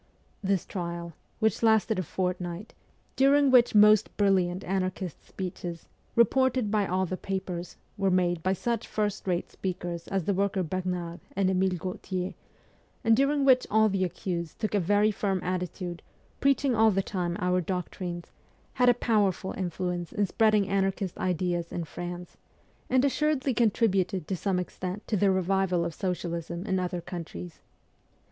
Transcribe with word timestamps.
This 0.41 0.65
trial, 0.65 1.13
which 1.37 1.61
lasted 1.61 1.99
a 1.99 2.01
fortnight, 2.01 2.73
during 3.15 3.51
which 3.51 3.75
most 3.75 4.17
brilliant 4.17 4.63
anarchist 4.63 5.23
speeches, 5.23 5.87
reported 6.15 6.71
by 6.71 6.87
all 6.87 7.05
the 7.05 7.17
papers, 7.17 7.77
were 7.99 8.09
made 8.09 8.41
by 8.41 8.53
such 8.53 8.87
first 8.87 9.27
rate 9.27 9.51
speakers 9.51 10.07
as 10.07 10.23
the 10.23 10.33
worker 10.33 10.63
Bernard 10.63 11.19
and 11.35 11.49
Bmile 11.49 11.77
Gautier, 11.77 12.33
and 13.03 13.15
during 13.15 13.45
which 13.45 13.67
all 13.69 13.89
the 13.89 14.03
accused 14.03 14.57
took 14.57 14.73
a 14.73 14.79
very 14.79 15.11
firm 15.11 15.39
attitude, 15.43 16.01
preaching 16.39 16.73
all 16.73 16.89
the 16.89 17.03
time 17.03 17.37
our 17.39 17.61
doctrines, 17.61 18.31
had 18.73 18.89
a 18.89 18.95
powerful 18.95 19.51
influence 19.55 20.11
in 20.11 20.25
spreading 20.25 20.67
anarchist 20.67 21.15
ideas 21.19 21.71
in 21.71 21.83
France, 21.83 22.37
and 22.89 23.05
assuredly 23.05 23.53
contributed 23.53 24.27
to 24.27 24.35
some 24.35 24.57
extent 24.57 25.05
to 25.07 25.15
the 25.15 25.29
revival 25.29 25.85
of 25.85 25.93
socialism 25.93 26.65
in 26.65 26.79
other 26.79 27.01
countries. 27.01 27.61